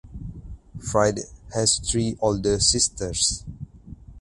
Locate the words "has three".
1.53-2.17